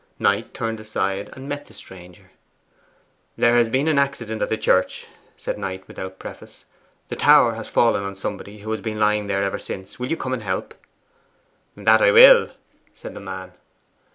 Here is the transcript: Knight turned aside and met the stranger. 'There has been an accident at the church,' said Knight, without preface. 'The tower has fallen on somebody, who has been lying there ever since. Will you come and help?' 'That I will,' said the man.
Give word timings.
Knight 0.17 0.51
turned 0.55 0.79
aside 0.79 1.29
and 1.33 1.47
met 1.47 1.67
the 1.67 1.75
stranger. 1.75 2.31
'There 3.37 3.53
has 3.57 3.69
been 3.69 3.87
an 3.87 3.99
accident 3.99 4.41
at 4.41 4.49
the 4.49 4.57
church,' 4.57 5.05
said 5.37 5.59
Knight, 5.59 5.87
without 5.87 6.17
preface. 6.17 6.65
'The 7.09 7.15
tower 7.17 7.53
has 7.53 7.67
fallen 7.69 8.01
on 8.01 8.15
somebody, 8.15 8.61
who 8.61 8.71
has 8.71 8.81
been 8.81 8.99
lying 8.99 9.27
there 9.27 9.43
ever 9.43 9.59
since. 9.59 9.99
Will 9.99 10.09
you 10.09 10.17
come 10.17 10.33
and 10.33 10.41
help?' 10.41 10.73
'That 11.75 12.01
I 12.01 12.11
will,' 12.11 12.49
said 12.95 13.13
the 13.13 13.19
man. 13.19 13.51